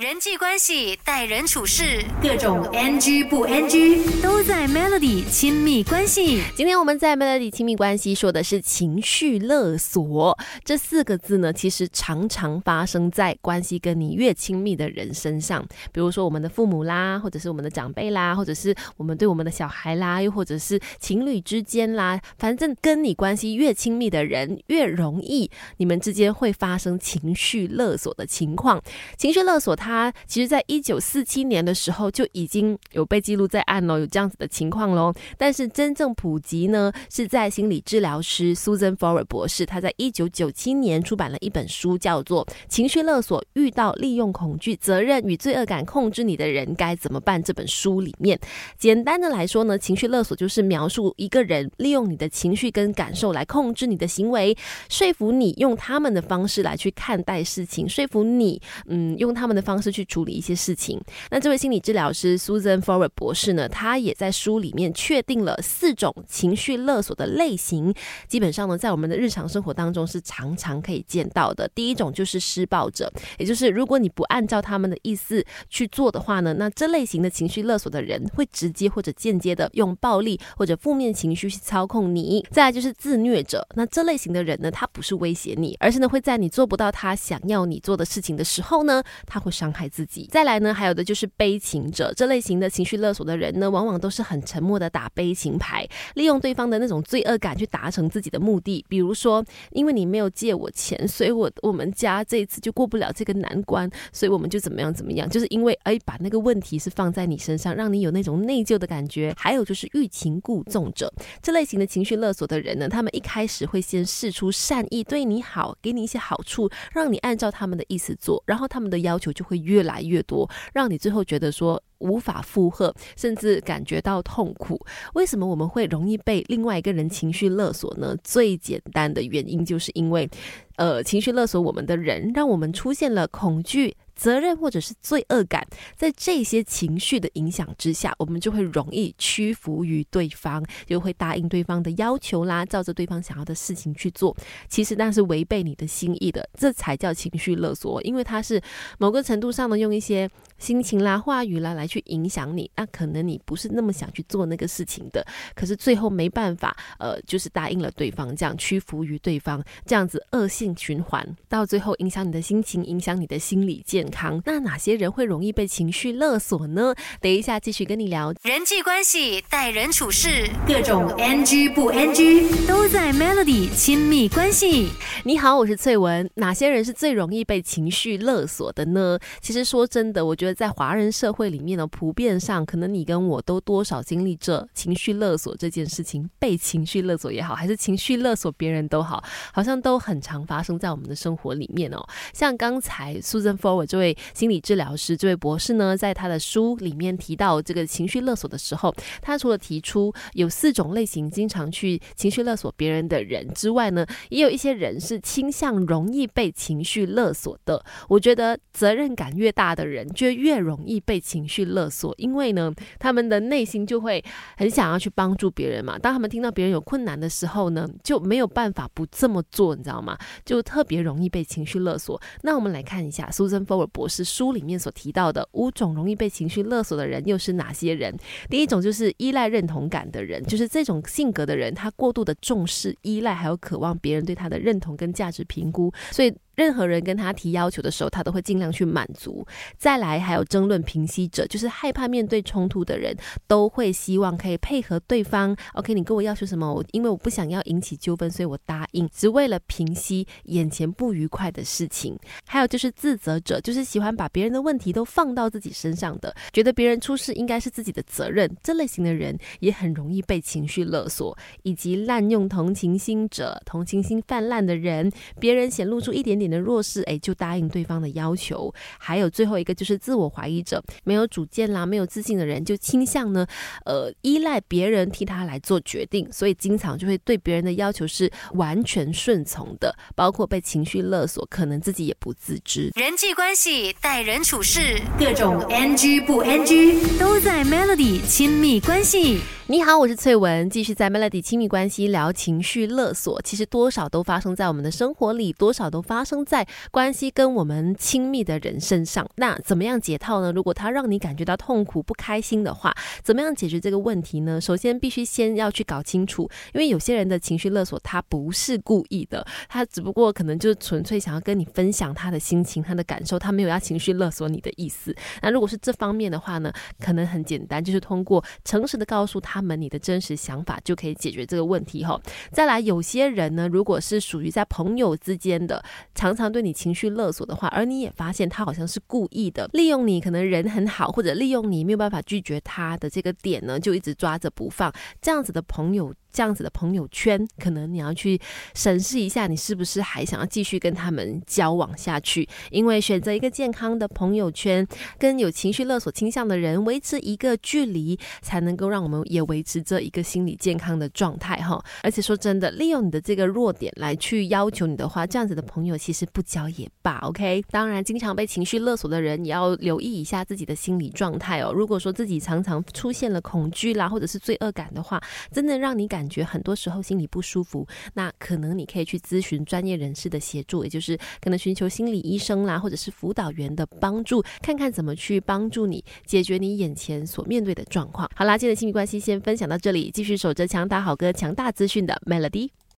[0.00, 6.42] 人际关系、待人处事，各种 NG 不 NG 都在 Melody 亲密关系。
[6.56, 28.82] 今天我们在 Melody 亲密关系说的是情绪勒索这四个字呢，其实常常发生在关系跟你越亲密的人身上，比如说我们的父母啦，或者是我们的长辈啦，或者是我们对我们的小孩啦，又或者是情侣之间啦，反正跟你关系越亲密的人，越容易你们之间会发生情绪勒索的情况。
[29.18, 29.89] 情绪勒索它。
[29.90, 35.12] 他其实，在一九四七年的时候就已经有被记录在案喽，有这样子的情况喽。
[35.36, 48.38] 但是真正普及呢，是在心理治疗师 Susan Forward 博士，他在一九九七年出版了一本书，叫做《情绪勒索：遇到利用恐惧、责任与罪恶感控制你的人该怎么办》这本书里面，
[48.78, 54.56] 简单的来说呢，情绪勒索就是描述一个人利用你的情绪跟感受来控制你的行为，
[54.88, 59.79] 说服你用他们的方式来去看待事情，说服你，嗯，用他们的方。
[59.80, 61.00] 是去处理一些事情。
[61.30, 67.94] 那这位心理治疗师 Susan Forward 博士呢，他也在书里面确定了四种情绪勒索的类型。
[68.28, 71.66] 基本上呢，在我们的日常生活当中是常常可以见到的。
[71.74, 82.44] 第一种就是施暴者，也就是如果你不按照他们的意思去做的话呢，那这类型的情绪勒索的人会直接或者间接的用暴力或者负面情绪去操控你。
[82.50, 89.69] 再来就是自虐者，那这类型的人呢，他不是威胁你，而是呢会在你做不到他想要你做的事情的时候呢，他会伤。
[89.72, 90.28] 害自己。
[90.30, 98.84] 再来呢，还有的就是悲情者，这类型的情绪勒索的人呢，往往都是很沉默的打悲情牌，利用对方的那种罪恶感去达成自己的目的。
[98.88, 109.32] 比如说，因为你没有借我钱，所以我我们家这一次就过不了这个难关，所以我们就怎么样怎么样，就是因为哎，把那个问题是放在你身上，让你有那种内疚的感觉。
[109.36, 119.59] 还有就是欲擒故纵者，这类型的情绪勒索的人呢，他们一开始会先试出善意，对你好，给你一些好处，让你按照他们的意思做，然后他们的要求就会。
[119.60, 124.80] 越来越多，让你最后觉得说无法负荷，甚至感觉到痛苦。
[125.14, 128.16] 为什么我们会容易被另外一个人情绪勒索呢？
[128.22, 130.28] 最简单的原因就是因为，
[130.76, 133.96] 呃，情绪勒索我们的人，让我们出现了恐惧。
[134.20, 135.66] 责任或者是罪恶感，
[135.96, 144.36] 在这些情绪的影响之下，我们就会容易屈服于对方，就会答应对方的要求啦，照着对方想要的事情去做。
[144.68, 148.60] 其实那是违背你的心意的，这才叫情绪勒索，因为它是
[148.98, 150.28] 某个程度上呢，用一些
[150.58, 152.70] 心情啦、话语啦来去影响你。
[152.76, 164.09] 那可能你不是那么想去做那个事情的，可是最后没办法，呃，就是答应了对方，这样屈服于对方，这样子恶性循环，到最后影响你的心情，影响你的心理健。
[164.10, 166.94] 康，那哪些人会容易被情绪勒索呢？
[167.20, 174.90] 等一下继续跟你聊人际关系、待人处事，各种 NG 不 NG 都在 Melody 亲密关系。
[175.24, 176.28] 你好，我是翠文。
[176.34, 179.18] 哪些人是最容易被情绪勒索的呢？
[179.40, 189.22] 其实说真的，我觉得在华人社会里面呢，普遍上可能你跟我都多少经历这情绪勒索这件事情，被情绪勒索也好，还是情绪勒索别人都好，
[189.52, 192.04] 好像都很常发生在我们的生活里面哦。
[192.32, 193.99] 像刚才 Susan Forward 就。
[194.00, 207.84] 位心理治疗师，这位博士呢，在他的书里面提到这个情绪勒索的时候，他除了提出有四种类型经常去情绪勒索别人的人之外呢，也有一些人是倾向容易被情绪勒索的。
[208.08, 214.24] 我觉得责任感越大的人，就越容易被情绪勒索，因为呢，他们的内心就会
[214.56, 215.98] 很想要去帮助别人嘛。
[215.98, 220.16] 当他们听到别人有困难的时候呢，就没有办法不这么做，你知道吗？
[220.44, 222.20] 就特别容易被情绪勒索。
[222.42, 228.14] 那我们来看一下 Susan 博士书里面所提到的五种容易被情绪勒索的人又是哪些人？
[228.48, 236.32] 第一种就是依赖认同感的人，就是这种性格的人，他过度的重视、依赖，还有渴望别人对他的认同跟价值评估，所以。
[236.60, 239.46] 任何人跟他提要求的时候，他都会尽量去满足。
[239.78, 243.16] 再来，还有争论平息者，就是害怕面对冲突的人，
[243.46, 245.56] 都会希望可以配合对方。
[245.72, 246.70] OK，你跟我要求什么？
[246.70, 252.14] 我因为我不想要引起纠纷，所以我答应，只为了平息眼前不愉快的事情。
[252.44, 258.54] 还有就是自责者，就是喜欢把别人的问题都放到自己身上的，觉得别人出事应该是自己的责任。
[258.62, 266.49] 这类型的人也很容易被情绪勒索，以及滥用同情心者，同情心泛滥的人，别人显露出一点点。
[266.50, 268.72] 的弱势，哎，就答应对方的要求。
[268.98, 273.46] 还有最后一个就是自我怀疑者，没有主见啦，没有自信的人，就倾向呢，
[273.84, 282.90] 呃，依赖别人替他来做决定，所以经常就会对别人的要求是完全顺从的，包括被情绪勒索，可能自己也不自知。
[282.96, 287.62] 人际关系、待人处事，各种 NG 不 NG 都在
[287.96, 289.40] 亲密关系。
[289.66, 293.40] 你好，我是翠文，继续在 Melody 亲密关系聊情绪勒索。
[293.42, 299.28] 其实多少都发生在我们的生活里，多少都发生在关系跟我们亲密的人身上。
[299.36, 300.50] 那怎么样解套呢？
[300.50, 302.92] 如果他让你感觉到痛苦、不开心的话，
[303.22, 304.60] 怎么样解决这个问题呢？
[304.60, 315.14] 首先必须先要去搞清楚，因为有些人的情绪勒索他不是故意的，他只不过可能就是纯粹想要跟你分享他的心情、他的感受，他没有要情绪勒索你的意思。
[315.42, 319.60] 那如果是这方面的话呢，可能很简单，就是通过诚实的告诉他。
[319.62, 322.18] 们你的真实想法就可以解决这个问题哈。
[322.50, 325.84] 再来，有些人呢，如果是属于在朋友之间的，
[326.14, 334.92] 常常对你情绪勒索的话，而你也发现他好像是故意的，利用你可能人很好，或者利用你没有办法拒绝他的这个点呢，就一直抓着不放。
[335.20, 336.14] 这样子的朋友。
[336.32, 338.40] 这样子的朋友圈，可能你要去
[338.74, 342.48] 审视一下，你是不是还想要继续跟他们交往下去？
[342.70, 344.86] 因为选择一个健康的朋友圈，
[345.18, 351.82] 跟有情绪勒索倾向的人维持一个距离，才能够让我们也维持着一个心理健康的状态哈。
[352.02, 357.18] 而且说真的，利用你的这个弱点来去要求你的话，这样子的朋友其实不交也罢。
[357.22, 361.72] OK，当然，经常被情绪勒索的人也要留意一下自己的心理状态哦。
[361.72, 366.19] 如果说自己常常出现了恐惧啦，或者是罪恶感的话，真的让你感。
[366.20, 378.30] 感觉很多时候心里不舒服，那可能你可以去咨询专业人士的协助，也就是可能寻求心理医生啦，或者是辅导员的帮助，看看怎么去帮助你解决你眼前所面对的状况。
[378.34, 382.68] 好啦，今天的亲密关系先分享到这里，继续守着强大好哥、强大资讯的 Melody。